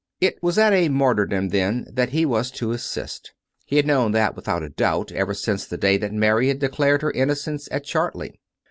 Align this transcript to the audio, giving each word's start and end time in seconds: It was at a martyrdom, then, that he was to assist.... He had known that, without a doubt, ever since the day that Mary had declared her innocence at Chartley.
It 0.19 0.41
was 0.41 0.57
at 0.57 0.73
a 0.73 0.89
martyrdom, 0.89 1.49
then, 1.49 1.85
that 1.93 2.09
he 2.09 2.25
was 2.25 2.49
to 2.53 2.71
assist.... 2.71 3.33
He 3.67 3.75
had 3.75 3.85
known 3.85 4.13
that, 4.13 4.35
without 4.35 4.63
a 4.63 4.69
doubt, 4.69 5.11
ever 5.11 5.35
since 5.35 5.67
the 5.67 5.77
day 5.77 5.95
that 5.97 6.11
Mary 6.11 6.47
had 6.47 6.57
declared 6.57 7.03
her 7.03 7.11
innocence 7.11 7.67
at 7.71 7.83
Chartley. 7.83 8.39